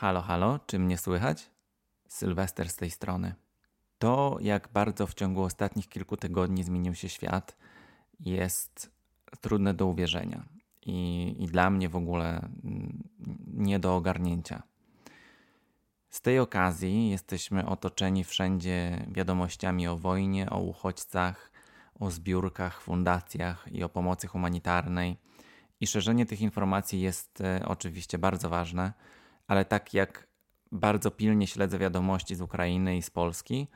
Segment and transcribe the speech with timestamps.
[0.00, 1.50] Halo, halo, czy mnie słychać?
[2.08, 3.34] Sylwester z tej strony.
[3.98, 7.56] To, jak bardzo w ciągu ostatnich kilku tygodni zmienił się świat,
[8.20, 8.90] jest
[9.40, 10.44] trudne do uwierzenia
[10.86, 12.28] i, i dla mnie w ogóle
[12.64, 13.02] mm,
[13.46, 14.62] nie do ogarnięcia.
[16.10, 21.52] Z tej okazji jesteśmy otoczeni wszędzie wiadomościami o wojnie, o uchodźcach,
[21.94, 25.16] o zbiórkach, fundacjach i o pomocy humanitarnej.
[25.80, 28.92] I szerzenie tych informacji jest e, oczywiście bardzo ważne
[29.50, 30.26] ale tak jak
[30.72, 33.68] bardzo pilnie śledzę wiadomości z Ukrainy i z Polski,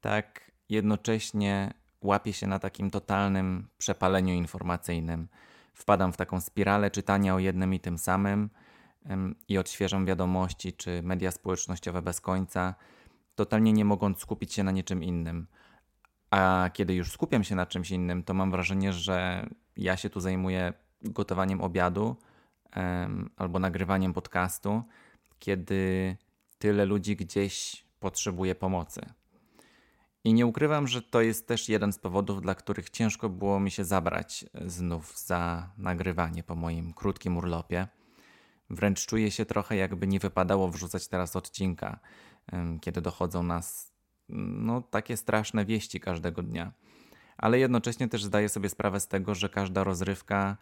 [0.00, 5.28] tak jednocześnie łapię się na takim totalnym przepaleniu informacyjnym.
[5.74, 8.50] Wpadam w taką spiralę czytania o jednym i tym samym
[9.48, 12.74] i odświeżam wiadomości czy media społecznościowe bez końca,
[13.34, 15.46] totalnie nie mogąc skupić się na niczym innym.
[16.30, 20.20] A kiedy już skupiam się na czymś innym, to mam wrażenie, że ja się tu
[20.20, 20.72] zajmuję
[21.02, 22.16] gotowaniem obiadu
[23.36, 24.82] albo nagrywaniem podcastu,
[25.38, 26.16] kiedy
[26.58, 29.00] tyle ludzi gdzieś potrzebuje pomocy.
[30.24, 33.70] I nie ukrywam, że to jest też jeden z powodów, dla których ciężko było mi
[33.70, 37.88] się zabrać znów za nagrywanie po moim krótkim urlopie.
[38.70, 41.98] Wręcz czuję się trochę, jakby nie wypadało wrzucać teraz odcinka,
[42.80, 43.92] kiedy dochodzą nas
[44.28, 46.72] no, takie straszne wieści każdego dnia.
[47.36, 50.56] Ale jednocześnie też zdaję sobie sprawę z tego, że każda rozrywka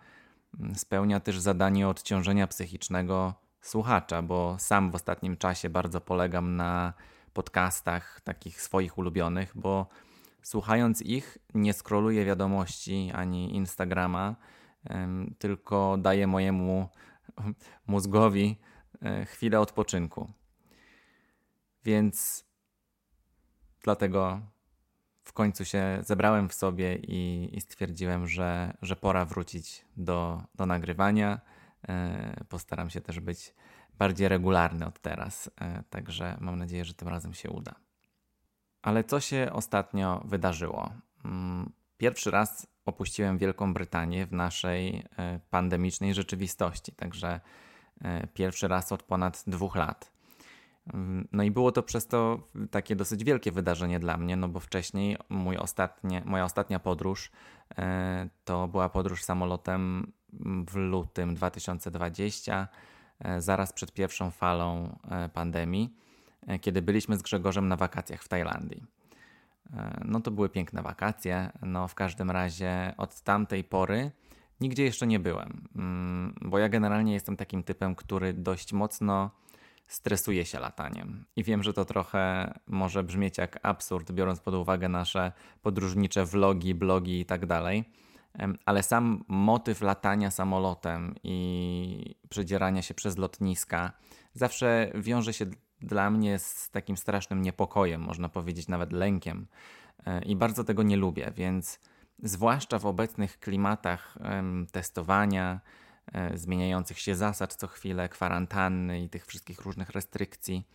[0.75, 6.93] spełnia też zadanie odciążenia psychicznego słuchacza, bo sam w ostatnim czasie bardzo polegam na
[7.33, 9.87] podcastach takich swoich ulubionych, bo
[10.43, 14.37] słuchając ich nie skroluję wiadomości ani Instagrama,
[15.39, 16.89] tylko daję mojemu
[17.87, 18.59] mózgowi
[19.03, 20.31] e, chwilę odpoczynku.
[21.85, 22.45] Więc
[23.83, 24.41] dlatego
[25.25, 30.67] w końcu się zebrałem w sobie i, i stwierdziłem, że, że pora wrócić do, do
[30.67, 31.41] nagrywania
[32.49, 33.55] postaram się też być
[33.99, 37.75] bardziej regularny od teraz, e, także mam nadzieję, że tym razem się uda.
[38.83, 40.91] Ale co się ostatnio wydarzyło?
[41.25, 47.41] Mm, pierwszy raz opuściłem Wielką Brytanię w naszej e, pandemicznej rzeczywistości, także
[48.35, 50.13] pierwszy raz od ponad dwóch lat.
[50.95, 54.61] Mm, no i było to przez to takie dosyć wielkie wydarzenie dla mnie, no bo
[54.61, 57.31] wcześniej mój ostatnie, moja ostatnia podróż
[58.45, 60.13] to była podróż samolotem
[60.69, 62.69] w lutym 2020,
[63.21, 65.97] e, zaraz przed pierwszą falą e, pandemii,
[66.47, 68.83] e, kiedy byliśmy z Grzegorzem na wakacjach w Tajlandii.
[70.05, 71.51] No to były piękne wakacje.
[71.63, 74.11] No w każdym razie od tamtej pory
[74.61, 79.31] nigdzie jeszcze nie byłem, mm, bo ja generalnie jestem takim typem, który dość mocno
[79.89, 81.25] stresuje się lataniem.
[81.37, 86.75] I wiem, że to trochę może brzmieć jak absurd, biorąc pod uwagę nasze podróżnicze vlogi,
[86.75, 87.85] blogi i tak dalej
[88.65, 93.93] ale sam motyw latania samolotem i przedzierania się przez lotniska
[94.35, 95.47] zawsze wiąże się
[95.81, 99.47] dla mnie z takim strasznym niepokojem, można powiedzieć nawet lękiem.
[100.07, 101.81] E, I bardzo tego nie lubię, więc
[102.23, 104.19] zwłaszcza w obecnych klimatach
[104.73, 105.61] testowania,
[106.13, 110.69] e, zmieniających się zasad co chwilę, kwarantanny i tych wszystkich różnych restrykcji,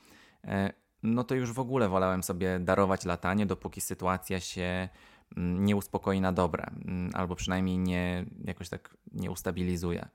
[0.44, 4.90] e, no to już w ogóle wolałem sobie darować latanie, dopóki sytuacja się
[5.38, 10.10] nie uspokoi na dobre, mm, albo przynajmniej nie, jakoś tak nie ustabilizuje.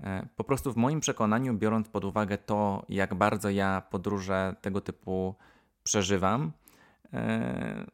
[0.00, 4.80] E, po prostu w moim przekonaniu, biorąc pod uwagę to, jak bardzo ja podróże tego
[4.80, 5.34] typu
[5.82, 6.52] przeżywam,
[7.12, 7.86] e,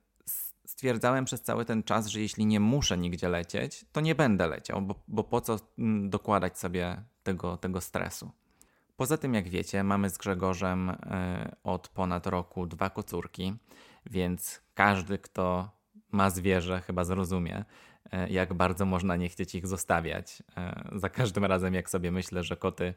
[0.67, 4.83] stwierdzałem przez cały ten czas, że jeśli nie muszę nigdzie lecieć, to nie będę leciał,
[4.83, 8.31] bo, bo po co mm, dokładać sobie tego, tego stresu.
[8.97, 13.55] Poza tym, jak wiecie, mamy z Grzegorzem e, od ponad roku dwa kocurki,
[14.06, 15.71] więc każdy, kto
[16.15, 17.65] ma zwierzę, chyba zrozumie,
[18.13, 20.43] e, jak bardzo można nie chcieć ich zostawiać.
[20.57, 22.95] E, za każdym razem, jak sobie myślę, że koty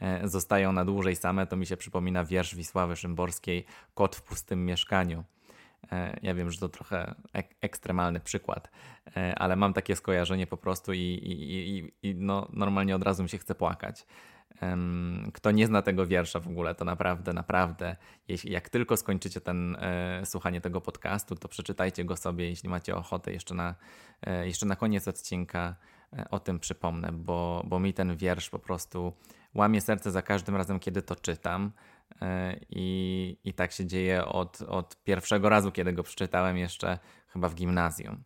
[0.00, 4.66] e, zostają na dłużej same, to mi się przypomina wiersz Wisławy Szymborskiej Kot w pustym
[4.66, 5.24] mieszkaniu.
[6.22, 8.70] Ja wiem, że to trochę ek ekstremalny przykład,
[9.36, 13.28] ale mam takie skojarzenie po prostu i, i, i, i no, normalnie od razu mi
[13.28, 14.06] się chce płakać.
[15.32, 17.96] Kto nie zna tego wiersza w ogóle, to naprawdę, naprawdę,
[18.28, 22.96] jeśli, jak tylko skończycie ten, e, słuchanie tego podcastu, to przeczytajcie go sobie, jeśli macie
[22.96, 23.32] ochotę.
[23.32, 23.74] Jeszcze na,
[24.22, 25.76] e, jeszcze na koniec odcinka
[26.12, 29.12] e, o tym przypomnę, bo, bo mi ten wiersz po prostu
[29.54, 31.72] łamie serce za każdym razem, kiedy to czytam.
[32.70, 36.98] I, i tak się dzieje od, od pierwszego razu, kiedy go przeczytałem, jeszcze
[37.28, 38.24] chyba w gimnazjum.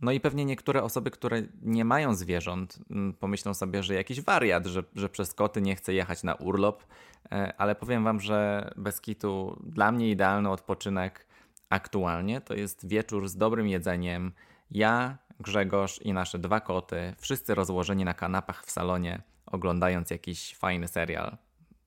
[0.00, 4.66] No i pewnie niektóre osoby, które nie mają zwierząt, mm, pomyślą sobie, że jakiś wariat,
[4.66, 6.84] że, że przez koty nie chce jechać na urlop,
[7.32, 11.26] e, ale powiem Wam, że bez kitu dla mnie idealny odpoczynek
[11.70, 14.32] aktualnie to jest wieczór z dobrym jedzeniem.
[14.70, 20.88] Ja, Grzegorz i nasze dwa koty, wszyscy rozłożeni na kanapach w salonie, oglądając jakiś fajny
[20.88, 21.36] serial.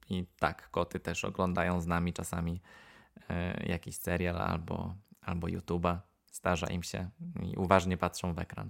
[0.10, 2.62] I tak, koty też oglądają z nami czasami
[3.30, 5.98] e, jakiś serial albo, albo YouTube'a.
[6.32, 7.10] Zdarza im się
[7.42, 8.70] i uważnie patrzą w ekran.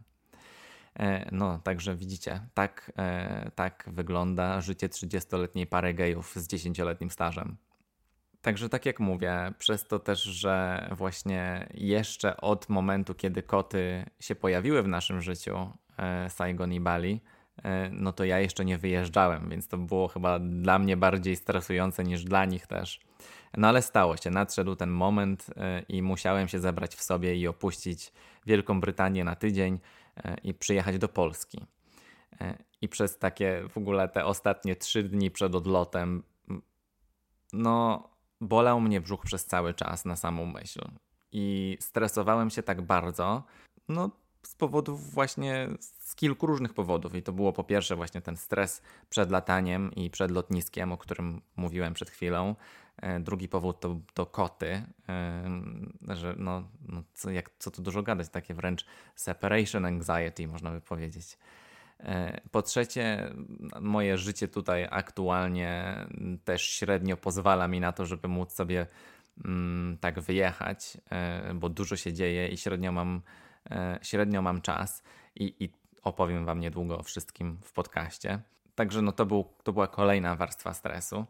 [1.00, 7.58] E, no, także widzicie, tak, e, tak wygląda życie 30-letniej pary gejów z 10-letnim stażem.
[8.42, 14.36] Także tak jak mówię, przez to też, że właśnie jeszcze od momentu, kiedy koty się
[14.36, 17.22] pojawiły w naszym życiu, e, Saigon i Bali,
[17.92, 22.24] no to ja jeszcze nie wyjeżdżałem, więc to było chyba dla mnie bardziej stresujące niż
[22.24, 23.00] dla nich też.
[23.58, 25.46] No ale stało się, nadszedł ten moment
[25.90, 28.14] i musiałem się zebrać w sobie i opuścić
[28.46, 29.80] Wielką Brytanię na tydzień
[30.18, 31.66] E, i przyjechać do Polski.
[32.42, 36.24] E, I przez takie w ogóle te ostatnie trzy dni przed odlotem,
[37.54, 38.10] no,
[38.42, 40.82] bolał mnie brzuch przez cały czas na samą myśl.
[41.32, 43.44] I stresowałem się tak bardzo,
[43.90, 44.10] no,
[44.44, 47.16] z powodów właśnie, z kilku różnych powodów.
[47.16, 51.42] I to było po pierwsze właśnie ten stres przed lataniem i przed lotniskiem, o którym
[51.56, 52.56] mówiłem przed chwilą.
[53.02, 58.04] E, drugi powód to, to koty, e, że no, no co, jak, co tu dużo
[58.04, 61.38] gadać, takie wręcz separation anxiety można by powiedzieć.
[62.00, 63.34] E, po trzecie,
[63.82, 65.96] moje życie tutaj aktualnie
[66.44, 68.88] też średnio pozwala mi na to, żeby móc sobie
[69.46, 70.98] mm, tak wyjechać,
[71.56, 73.22] bo dużo się dzieje i średnio mam,
[74.02, 75.04] średnio mam czas
[75.36, 75.70] i, i
[76.04, 78.40] opowiem Wam niedługo o wszystkim w podcaście.
[78.76, 81.26] Także no to, był, to była kolejna warstwa stresu.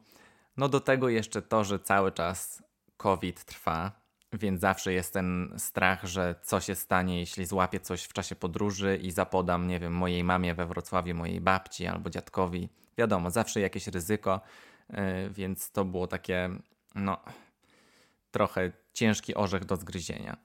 [0.61, 2.63] No do tego jeszcze to, że cały czas
[2.97, 3.91] COVID trwa,
[4.33, 8.99] więc zawsze jest ten strach, że co się stanie, jeśli złapię coś w czasie podróży
[9.01, 12.69] i zapodam, nie wiem, mojej mamie we Wrocławiu, mojej babci albo dziadkowi.
[12.97, 14.41] Wiadomo, zawsze jakieś ryzyko,
[14.89, 14.97] yy,
[15.29, 16.49] więc to było takie,
[16.95, 17.17] no,
[18.31, 20.37] trochę ciężki orzech do zgryzienia.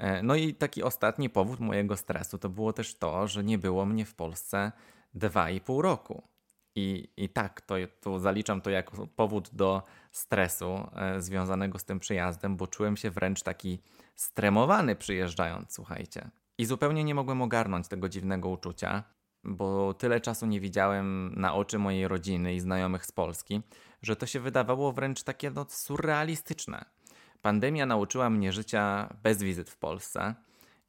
[0.00, 3.86] Yy, no i taki ostatni powód mojego stresu to było też to, że nie było
[3.86, 4.72] mnie w Polsce
[5.14, 6.35] dwa i pół roku.
[6.76, 7.60] I, i tak,
[8.00, 9.82] to, zaliczam to jako powód do
[10.12, 13.82] stresu e, związanego z tym przyjazdem, bo czułem się wręcz taki
[14.14, 16.30] stremowany przyjeżdżając, słuchajcie.
[16.58, 19.04] I zupełnie nie mogłem ogarnąć tego dziwnego uczucia,
[19.44, 23.60] bo tyle czasu nie widziałem na oczy mojej rodziny i znajomych z Polski,
[24.02, 26.84] że to się wydawało wręcz takie no, surrealistyczne.
[27.42, 30.34] Pandemia nauczyła mnie życia bez wizyt w Polsce.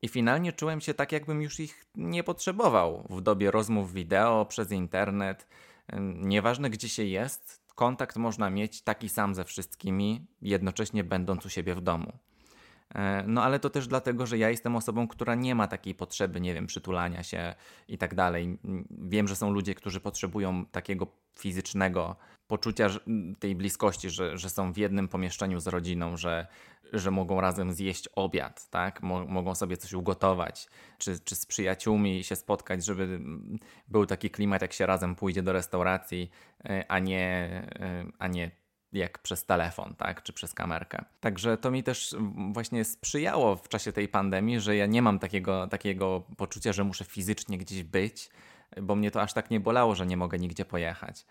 [0.01, 4.71] I finalnie czułem się tak, jakbym już ich nie potrzebował w dobie rozmów wideo przez
[4.71, 5.47] internet,
[6.15, 11.75] Nieważne gdzie się jest, kontakt można mieć taki sam ze wszystkimi, jednocześnie będąc u siebie
[11.75, 12.13] w domu.
[12.95, 16.41] E, no ale to też dlatego, że ja jestem osobą, która nie ma takiej potrzeby,
[16.41, 17.55] nie wiem, przytulania się
[17.87, 18.57] i tak dalej.
[18.89, 21.07] Wiem, że są ludzie, którzy potrzebują takiego
[21.39, 22.15] fizycznego
[22.47, 22.89] poczucia
[23.39, 26.47] tej bliskości, że, że są w jednym pomieszczeniu z rodziną, że,
[26.93, 29.01] że mogą razem zjeść obiad, tak?
[29.27, 30.67] mogą sobie coś ugotować,
[30.97, 33.19] czy, czy z przyjaciółmi się spotkać, żeby
[33.87, 36.31] był taki klimat, jak się razem pójdzie do restauracji,
[36.65, 37.25] e, a nie,
[37.79, 38.51] e, a nie
[38.93, 41.05] jak przez telefon, tak, czy przez kamerkę.
[41.19, 42.15] Także to mi też
[42.51, 47.05] właśnie sprzyjało w czasie tej pandemii, że ja nie mam takiego, takiego poczucia, że muszę
[47.05, 48.29] fizycznie gdzieś być,
[48.81, 51.25] bo mnie to aż tak nie bolało, że nie mogę nigdzie pojechać.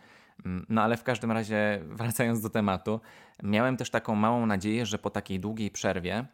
[0.69, 3.01] No ale w każdym razie, wracając do tematu,
[3.43, 6.27] miałem też taką małą nadzieję, że po takiej długiej przerwie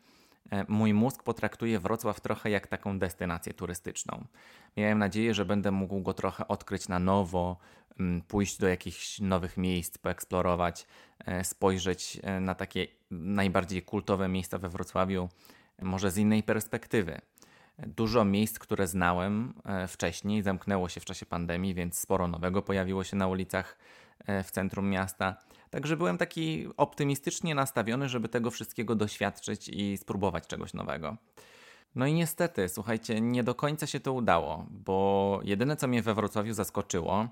[0.51, 4.25] e, mój mózg potraktuje Wrocław trochę jak taką destynację turystyczną.
[4.77, 7.57] Miałem nadzieję, że będę mógł go trochę odkryć na nowo,
[8.01, 10.87] mm, pójść do jakichś nowych miejsc, poeksplorować,
[11.27, 15.29] e, spojrzeć e, na takie najbardziej kultowe miejsca we Wrocławiu,
[15.83, 17.21] może z innej perspektywy.
[17.79, 19.55] Dużo miejsc, które znałem
[19.89, 23.79] wcześniej, zamknęło się w czasie pandemii, więc sporo nowego pojawiło się na ulicach
[24.45, 25.37] w centrum miasta.
[25.71, 31.17] Także byłem taki optymistycznie nastawiony, żeby tego wszystkiego doświadczyć i spróbować czegoś nowego.
[31.95, 36.15] No i niestety, słuchajcie, nie do końca się to udało, bo jedyne co mnie we
[36.15, 37.29] Wrocławiu zaskoczyło,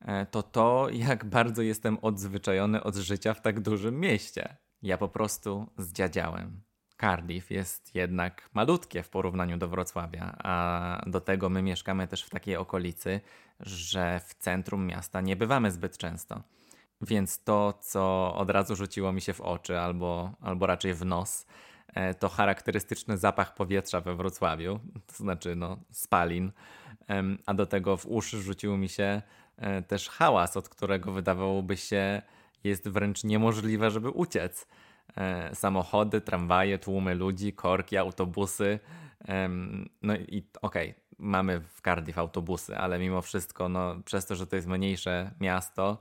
[0.00, 4.56] e, to to, jak bardzo jestem odzwyczajony od życia w tak dużym mieście.
[4.82, 6.60] Ja po prostu zdziadziałem.
[7.00, 12.30] Cardiff jest jednak malutkie w porównaniu do Wrocławia, a do tego my mieszkamy też w
[12.30, 13.20] takiej okolicy,
[13.60, 16.42] że w centrum miasta nie bywamy zbyt często.
[17.00, 21.46] Więc to, co od razu rzuciło mi się w oczy, albo, albo raczej w nos,
[21.94, 26.52] e, to charakterystyczny zapach powietrza we Wrocławiu, to znaczy no, spalin,
[27.46, 29.22] a do tego w uszy rzucił mi się
[29.56, 32.22] e, też hałas, od którego wydawałoby się
[32.64, 34.66] jest wręcz niemożliwe, żeby uciec.
[35.16, 38.78] E, samochody, tramwaje, tłumy ludzi, korki, autobusy.
[40.02, 44.46] No i okej, okay, mamy w Cardiff autobusy, ale mimo wszystko, no, przez to, że
[44.46, 45.98] to jest mniejsze miasto,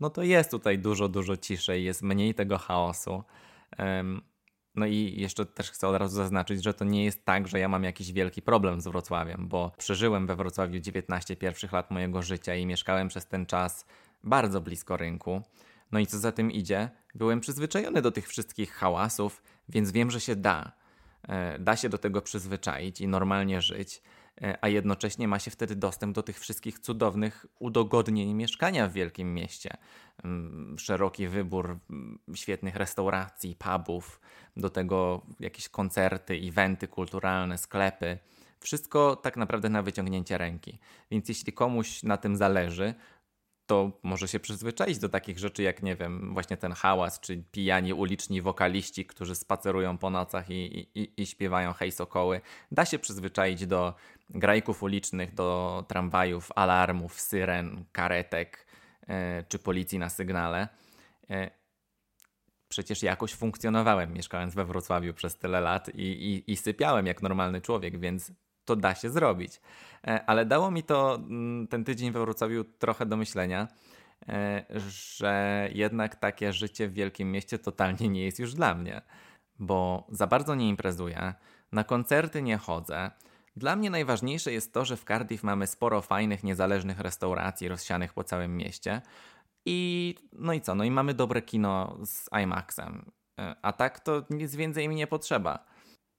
[0.00, 3.22] no to jest tutaj dużo, dużo ciszej, jest mniej tego chaosu.
[4.74, 7.68] No i jeszcze też chcę od razu zaznaczyć, że to nie jest tak, że ja
[7.68, 12.54] mam jakiś wielki problem z Wrocławiem, bo przeżyłem we Wrocławiu 19 pierwszych lat mojego życia
[12.54, 13.86] i mieszkałem przez ten czas
[14.24, 15.42] bardzo blisko rynku.
[15.92, 20.20] No i co za tym idzie, byłem przyzwyczajony do tych wszystkich hałasów, więc wiem, że
[20.20, 20.72] się da.
[21.28, 24.02] E, da się do tego przyzwyczaić i normalnie żyć,
[24.42, 29.34] e, a jednocześnie ma się wtedy dostęp do tych wszystkich cudownych udogodnień mieszkania w wielkim
[29.34, 29.70] mieście.
[30.24, 34.20] Mm, szeroki wybór mm, świetnych restauracji, pubów,
[34.56, 38.18] do tego jakieś koncerty, eventy kulturalne, sklepy.
[38.60, 40.78] Wszystko tak naprawdę na wyciągnięcie ręki.
[41.10, 42.94] Więc jeśli komuś na tym zależy,
[43.66, 47.92] to może się przyzwyczaić do takich rzeczy jak, nie wiem, właśnie ten hałas, czy pijani
[47.92, 52.40] uliczni wokaliści, którzy spacerują po nocach i, i, i śpiewają hej sokoły.
[52.72, 53.94] Da się przyzwyczaić do
[54.30, 58.66] grajków ulicznych, do tramwajów, alarmów, syren, karetek
[59.08, 60.68] e, czy policji na sygnale.
[61.30, 61.50] E,
[62.68, 67.60] przecież jakoś funkcjonowałem mieszkając we Wrocławiu przez tyle lat i, i, i sypiałem jak normalny
[67.60, 68.32] człowiek, więc
[68.64, 69.60] to da się zrobić.
[70.06, 73.68] E, ale dało mi to mm, ten tydzień we Wrocławiu trochę do myślenia,
[74.28, 79.02] e, że jednak takie życie w wielkim mieście totalnie nie jest już dla mnie,
[79.58, 81.34] bo za bardzo nie imprezuję,
[81.72, 83.10] na koncerty nie chodzę.
[83.56, 88.24] Dla mnie najważniejsze jest to, że w Cardiff mamy sporo fajnych, niezależnych restauracji rozsianych po
[88.24, 89.02] całym mieście.
[89.66, 90.74] I no i co?
[90.74, 93.10] No i mamy dobre kino z IMAXem.
[93.40, 95.64] E, a tak to nic więcej mi nie potrzeba.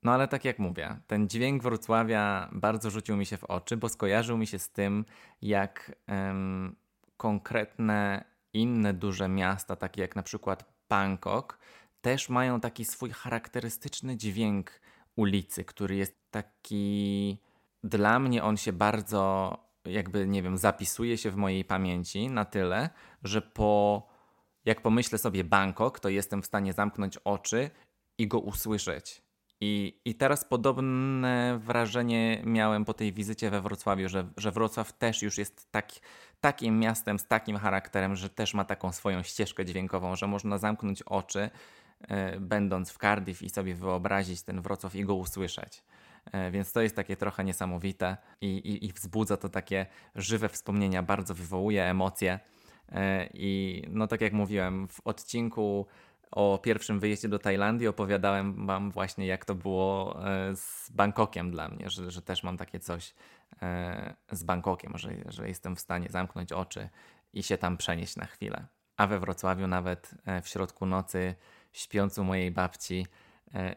[0.04, 3.90] No ale tak jak mówię, ten dźwięk Wrocławia bardzo rzucił mi się w oczy, bo
[3.90, 5.06] skojarzył mi się z tym,
[5.42, 5.96] jak
[7.18, 11.60] konkretne inne duże miasta, takie jak na przykład Bangkok,
[12.02, 14.82] też mają taki swój charakterystyczny dźwięk
[15.16, 17.38] ulicy, który jest taki.
[17.84, 22.90] Dla mnie on się bardzo, jakby nie wiem, zapisuje się w mojej pamięci na tyle,
[23.24, 24.08] że po.
[24.66, 27.70] Jak pomyślę sobie Bangkok, to jestem w stanie zamknąć oczy
[28.18, 29.22] i go usłyszeć.
[29.62, 35.22] I, I teraz podobne wrażenie miałem po tej wizycie we Wrocławiu, że, że Wrocław też
[35.22, 35.92] już jest tak,
[36.42, 41.02] takim miastem z takim charakterem, że też ma taką swoją ścieżkę dźwiękową, że można zamknąć
[41.02, 41.50] oczy,
[42.08, 45.84] e, będąc w Cardiff i sobie wyobrazić ten Wrocław i go usłyszeć.
[46.32, 51.04] E, więc to jest takie trochę niesamowite i, i, i wzbudza to takie żywe wspomnienia,
[51.04, 52.40] bardzo wywołuje emocje.
[52.92, 55.86] E, I no tak jak mówiłem, w odcinku
[56.36, 61.68] o pierwszym wyjeździe do Tajlandii opowiadałem Wam właśnie, jak to było e, z Bangkokiem dla
[61.68, 63.14] mnie, że, że też mam takie coś
[63.62, 66.90] e, z Bangkokiem, że, że jestem w stanie zamknąć oczy
[67.34, 68.66] i się tam przenieść na chwilę.
[68.98, 71.36] A we Wrocławiu nawet e, w środku nocy
[71.72, 73.08] śpiąc u mojej babci,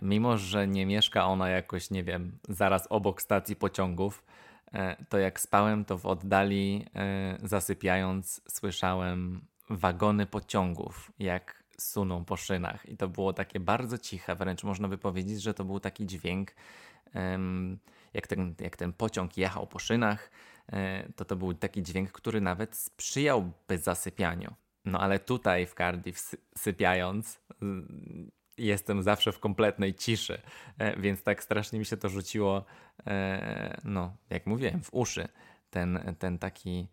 [0.03, 4.25] mimo że nie mieszka ona jakoś, nie wiem, zaraz obok stacji pociągów,
[5.09, 6.87] to jak spałem, to w oddali
[7.43, 12.89] zasypiając słyszałem wagony pociągów, jak suną po szynach.
[12.89, 16.55] I to było takie bardzo ciche, wręcz można by powiedzieć, że to był taki dźwięk,
[18.15, 20.31] jak ten, jak ten pociąg jechał po szynach,
[20.73, 24.55] e, to to był taki dźwięk, który nawet sprzyjałby zasypianiu.
[24.85, 27.41] No ale tutaj w Cardiff sypiając
[28.59, 30.43] jestem zawsze w kompletnej ciszy,
[30.79, 32.65] e, więc tak strasznie mi się to rzuciło,
[33.07, 35.29] e, no jak mówiłem, w uszy.
[35.71, 36.89] Ten, ten taki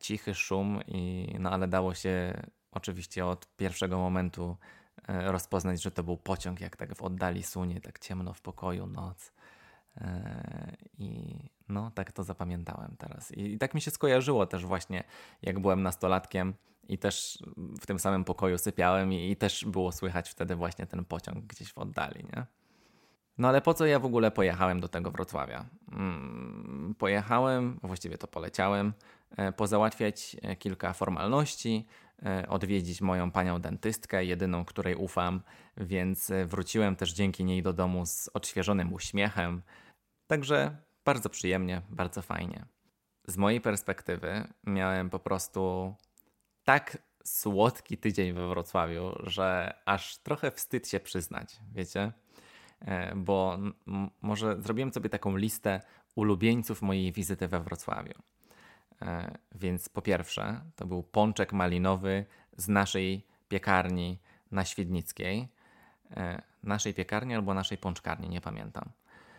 [0.00, 4.56] cichy szum, i, no ale dało się oczywiście od pierwszego momentu
[5.08, 8.86] e, rozpoznać, że to był pociąg, jak tak w oddali sunie, tak ciemno w pokoju,
[8.86, 9.32] noc.
[9.96, 11.36] E, I
[11.68, 13.32] no, tak to zapamiętałem teraz.
[13.32, 15.04] I, tak mi się skojarzyło też właśnie,
[15.42, 16.54] jak byłem nastolatkiem
[16.88, 17.38] i też
[17.80, 21.72] w tym samym pokoju sypiałem i, i też było słychać wtedy właśnie ten pociąg gdzieś
[21.72, 22.46] w oddali, nie?
[23.38, 25.64] No ale po co ja w ogóle pojechałem do tego Wrocławia?
[25.90, 28.92] Hmm, pojechałem, właściwie to poleciałem,
[29.36, 31.86] e, pozałatwiać kilka formalności,
[32.48, 35.42] odwiedzić moją panią dentystkę, jedyną której ufam,
[35.76, 39.62] więc e, wróciłem też dzięki niej do domu z odświeżonym uśmiechem.
[40.26, 42.64] Także bardzo przyjemnie, bardzo fajnie.
[43.26, 45.94] Z mojej perspektywy miałem po prostu
[46.64, 52.12] tak słodki tydzień we Wrocławiu, że aż trochę wstyd się przyznać, wiecie?
[52.80, 53.58] E, bo
[54.22, 55.80] może zrobiłem sobie taką listę
[56.14, 58.14] ulubieńców mojej wizyty we Wrocławiu.
[59.02, 62.24] E, więc po pierwsze, to był pączek malinowy
[62.56, 64.18] z naszej piekarni
[64.52, 65.48] na Świdnickiej.
[66.16, 68.90] E, naszej piekarni albo naszej pączkarni, nie pamiętam.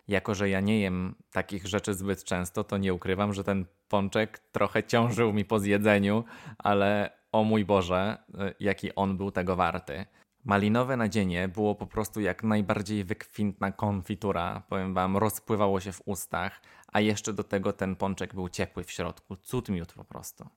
[0.08, 4.38] Jako, że ja nie jem takich rzeczy zbyt często, to nie ukrywam, że ten pączek
[4.38, 6.24] trochę ciążył mi po zjedzeniu,
[6.58, 10.06] ale o mój Boże, e, jaki on był tego warty.
[10.44, 14.62] Malinowe nadzienie było po prostu jak najbardziej wykwintna konfitura.
[14.68, 16.60] Powiem wam, rozpływało się w ustach,
[16.92, 19.36] a jeszcze do tego ten pączek był ciepły w środku.
[19.36, 20.48] Cud miód po prostu.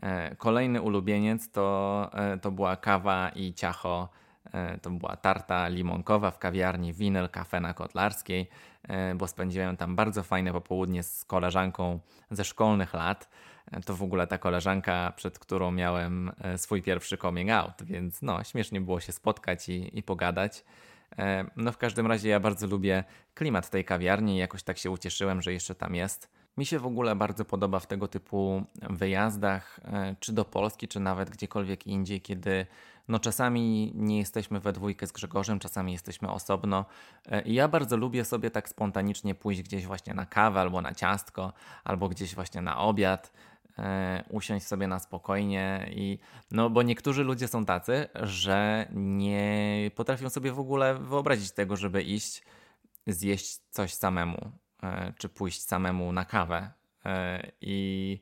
[0.00, 4.08] E, kolejny ulubieniec to, e, to była kawa i ciacho.
[4.52, 8.48] E, to była tarta limonkowa w kawiarni Winel Cafe na Kotlarskiej,
[9.16, 13.28] bo spędziłem tam bardzo fajne popołudnie z koleżanką ze szkolnych lat.
[13.84, 18.80] To w ogóle ta koleżanka, przed którą miałem swój pierwszy coming out, więc no, śmiesznie
[18.80, 20.64] było się spotkać i, i pogadać.
[21.56, 23.04] No w każdym razie ja bardzo lubię
[23.34, 26.30] klimat tej kawiarni i jakoś tak się ucieszyłem, że jeszcze tam jest.
[26.56, 31.00] Mi się w ogóle bardzo podoba w tego typu wyjazdach, e, czy do Polski, czy
[31.00, 32.66] nawet gdziekolwiek indziej, kiedy
[33.08, 36.84] no czasami nie jesteśmy we dwójkę z Grzegorzem, czasami jesteśmy osobno.
[37.26, 40.94] E, I ja bardzo lubię sobie tak spontanicznie pójść gdzieś właśnie na kawę, albo na
[40.94, 41.52] ciastko,
[41.84, 43.55] albo gdzieś właśnie na obiad, e,
[44.30, 46.18] usiąść sobie na spokojnie i
[46.50, 52.02] no bo niektórzy ludzie są tacy, że nie potrafią sobie w ogóle wyobrazić tego, żeby
[52.02, 52.42] iść
[53.06, 54.52] zjeść coś samemu.
[54.82, 56.70] E, czy pójść samemu na kawę.
[57.04, 58.20] E, I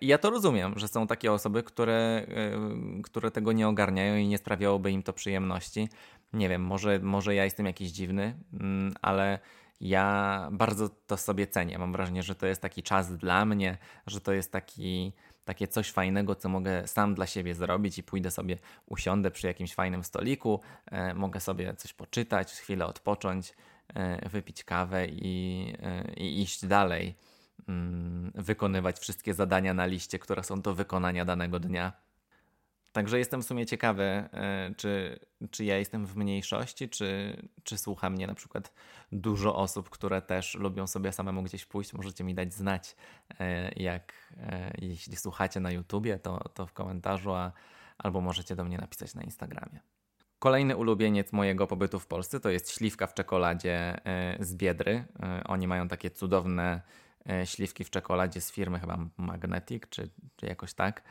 [0.00, 4.38] ja to rozumiem, że są takie osoby, które, e, które tego nie ogarniają i nie
[4.38, 5.88] sprawiałoby im to przyjemności.
[6.32, 9.38] Nie wiem, może, może ja jestem jakiś dziwny, mm, ale
[9.80, 11.78] ja bardzo to sobie cenię.
[11.78, 15.12] Mam wrażenie, że to jest taki czas dla mnie, że to jest taki,
[15.44, 19.74] takie coś fajnego, co mogę sam dla siebie zrobić i pójdę sobie, usiądę przy jakimś
[19.74, 20.60] fajnym stoliku,
[21.14, 23.52] mogę sobie coś poczytać, chwilę odpocząć
[23.94, 27.14] E, wypić kawę i, e, i iść dalej,
[27.68, 31.92] mm, wykonywać wszystkie zadania na liście, które są do wykonania danego dnia.
[32.96, 38.10] Także jestem w sumie ciekawy, e, czy, czy ja jestem w mniejszości, czy, czy słucha
[38.10, 38.72] mnie na przykład
[39.12, 41.92] dużo osób, które też lubią sobie samemu gdzieś pójść.
[41.92, 42.96] Możecie mi dać znać,
[43.76, 44.34] jak
[44.78, 47.52] jeśli słuchacie na YouTubie, to, to w komentarzu, a,
[47.98, 49.80] albo możecie do mnie napisać na Instagramie.
[50.38, 55.04] Kolejny ulubieniec mojego pobytu w Polsce to jest śliwka w czekoladzie e, z Biedry.
[55.22, 56.80] E, oni mają takie cudowne
[57.30, 61.02] e, śliwki w czekoladzie z firmy chyba Magnetic, czy, czy jakoś tak,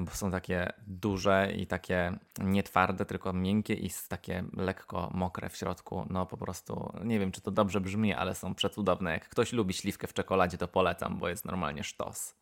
[0.00, 6.06] bo są takie duże i takie nietwarde, tylko miękkie i takie lekko mokre w środku.
[6.10, 9.12] No po prostu nie wiem, czy to dobrze brzmi, ale są przecudowne.
[9.12, 12.34] Jak ktoś lubi śliwkę w czekoladzie, to polecam, bo jest normalnie sztos.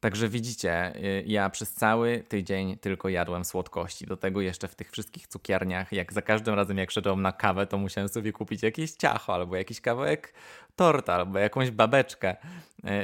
[0.00, 4.06] Także widzicie, y, ja przez cały tydzień tylko jadłem słodkości.
[4.06, 7.66] Do tego jeszcze w tych wszystkich cukierniach, jak za każdym razem jak szedłem na kawę,
[7.66, 10.34] to musiałem sobie kupić jakieś ciacho, albo jakiś kawałek
[10.76, 12.36] torta, albo jakąś babeczkę.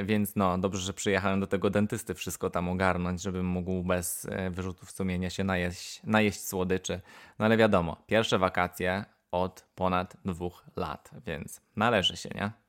[0.01, 4.25] Y, więc no, dobrze, że przyjechałem do tego dentysty wszystko tam ogarnąć, żebym mógł bez
[4.25, 7.01] y, wyrzutów sumienia się najeść, najeść słodyczy.
[7.39, 12.66] No ale wiadomo, pierwsze wakacje od ponad dwóch lat, więc należy się, nie?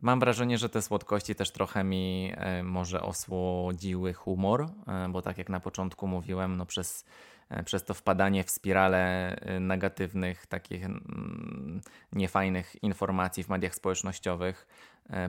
[0.00, 5.38] Mam wrażenie, że te słodkości też trochę mi e, może osłodziły humor, e, bo tak
[5.38, 7.04] jak na początku mówiłem, no przez,
[7.50, 11.80] e, przez to wpadanie w spirale negatywnych, takich mm,
[12.12, 14.66] niefajnych informacji w mediach społecznościowych,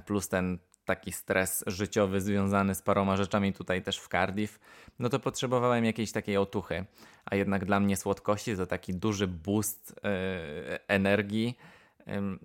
[0.05, 4.59] plus ten taki stres życiowy związany z paroma rzeczami tutaj też w Cardiff,
[4.99, 6.85] no to potrzebowałem jakiejś takiej otuchy.
[7.25, 9.99] A jednak dla mnie słodkości to taki duży boost
[10.87, 11.57] energii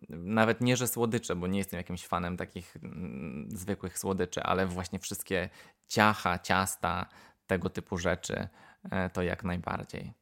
[0.08, 4.98] nawet nie, że słodycze, bo nie jestem jakimś fanem takich mm, zwykłych słodyczy, ale właśnie
[4.98, 5.50] wszystkie
[5.86, 7.06] ciacha, ciasta,
[7.46, 8.48] tego typu rzeczy,
[8.90, 10.12] e, to jak najbardziej.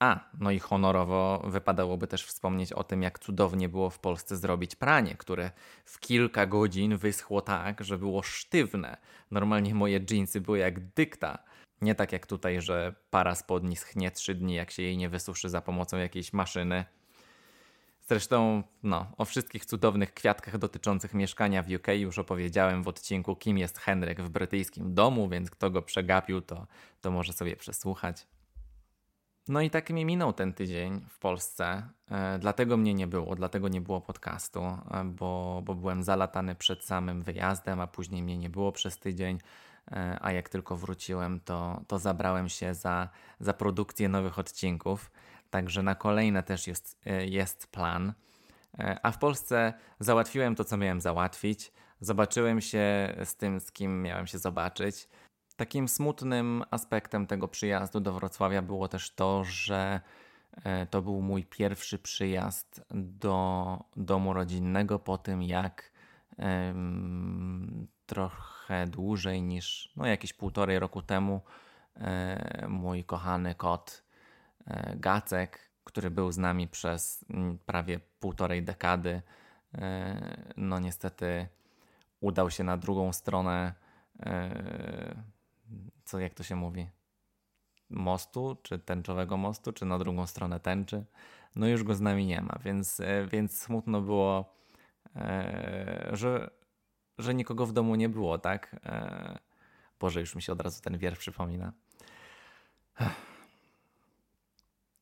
[0.00, 4.76] A, no i honorowo wypadałoby też wspomnieć o tym, jak cudownie było w Polsce zrobić
[4.76, 5.50] pranie, które
[5.84, 8.96] w kilka godzin wyschło tak, że było sztywne.
[9.30, 11.38] Normalnie moje dżinsy były jak dykta.
[11.80, 15.48] Nie tak jak tutaj, że para spodni schnie trzy dni, jak się jej nie wysuszy
[15.48, 16.84] za pomocą jakiejś maszyny.
[18.12, 23.58] Zresztą no, o wszystkich cudownych kwiatkach dotyczących mieszkania w UK już opowiedziałem w odcinku Kim
[23.58, 26.66] jest Henryk w brytyjskim domu, więc kto go przegapił, to,
[27.00, 28.26] to może sobie przesłuchać.
[29.48, 31.82] No i tak mi minął ten tydzień w Polsce.
[32.10, 36.84] E, dlatego mnie nie było, dlatego nie było podcastu, e, bo, bo byłem zalatany przed
[36.84, 39.38] samym wyjazdem, a później mnie nie było przez tydzień.
[39.92, 43.08] E, a jak tylko wróciłem, to, to zabrałem się za,
[43.40, 45.10] za produkcję nowych odcinków.
[45.52, 48.12] Także na kolejne też jest, e, jest plan.
[48.78, 51.72] E, a w Polsce załatwiłem to, co miałem załatwić.
[52.00, 55.08] Zobaczyłem się z tym, z kim miałem się zobaczyć.
[55.56, 60.00] Takim smutnym aspektem tego przyjazdu do Wrocławia było też to, że
[60.64, 65.92] e, to był mój pierwszy przyjazd do domu rodzinnego po tym, jak
[66.38, 71.40] um, trochę dłużej niż no, jakieś półtorej roku temu
[72.68, 74.01] mój kochany kot
[74.96, 79.22] Gacek, który był z nami przez mm, prawie półtorej dekady,
[79.74, 81.48] e, no niestety
[82.20, 83.74] udał się na drugą stronę,
[84.20, 85.14] e,
[86.04, 86.88] co jak to się mówi,
[87.90, 91.04] mostu, czy tęczowego mostu, czy na drugą stronę tęczy.
[91.56, 94.54] No już go z nami nie ma, więc, więc smutno było,
[96.12, 96.50] że,
[97.18, 98.76] że nikogo w domu nie było, tak?
[100.00, 101.72] Boże, już mi się od razu ten wiersz przypomina.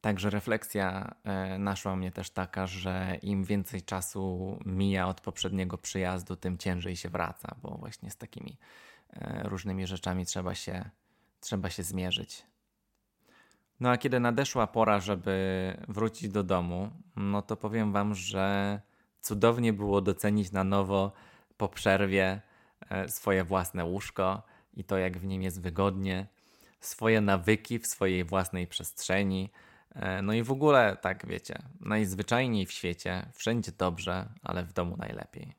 [0.00, 6.36] Także refleksja e, naszła mnie też taka, że im więcej czasu mija od poprzedniego przyjazdu,
[6.36, 8.56] tym ciężej się wraca, bo właśnie z takimi
[9.12, 10.90] e, różnymi rzeczami trzeba się,
[11.40, 12.46] trzeba się zmierzyć.
[13.80, 18.80] No a kiedy nadeszła pora, żeby wrócić do domu, no to powiem Wam, że
[19.20, 21.12] cudownie było docenić na nowo
[21.56, 22.40] po przerwie
[22.90, 24.42] e, swoje własne łóżko
[24.74, 26.26] i to, jak w nim jest wygodnie,
[26.80, 29.50] swoje nawyki w swojej własnej przestrzeni.
[29.94, 34.96] E, no i w ogóle, tak wiecie, najzwyczajniej w świecie, wszędzie dobrze, ale w domu
[34.96, 35.55] najlepiej.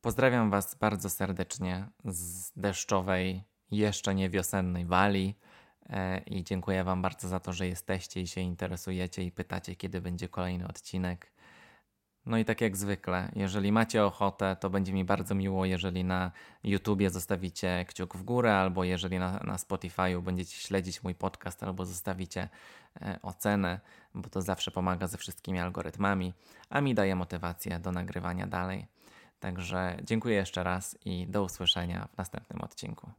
[0.00, 5.38] Pozdrawiam Was bardzo serdecznie z deszczowej, jeszcze nie wiosennej Walii
[5.88, 10.00] e, i dziękuję Wam bardzo za to, że jesteście i się interesujecie i pytacie, kiedy
[10.00, 11.31] będzie kolejny odcinek.
[12.26, 16.30] No i tak jak zwykle, jeżeli macie ochotę, to będzie mi bardzo miło, jeżeli na
[16.64, 21.86] YouTubie zostawicie kciuk w górę, albo jeżeli na, na Spotify'u będziecie śledzić mój podcast, albo
[21.86, 22.48] zostawicie
[23.00, 23.80] e, ocenę,
[24.14, 26.32] bo to zawsze pomaga ze wszystkimi algorytmami,
[26.70, 28.86] a mi daje motywację do nagrywania dalej.
[29.40, 33.10] Także dziękuję jeszcze raz i do usłyszenia w następnym odcinku.